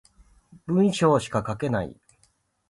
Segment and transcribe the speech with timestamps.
[0.65, 1.95] 文章しか書けない